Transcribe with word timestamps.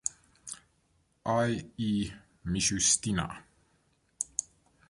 I. 1.33 1.51
E. 1.89 1.91
Mishustina. 2.51 3.27